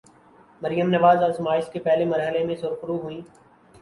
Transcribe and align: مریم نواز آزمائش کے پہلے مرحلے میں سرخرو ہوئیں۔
مریم 0.61 0.89
نواز 0.89 1.23
آزمائش 1.23 1.69
کے 1.73 1.79
پہلے 1.79 2.05
مرحلے 2.05 2.43
میں 2.45 2.55
سرخرو 2.55 2.97
ہوئیں۔ 3.03 3.21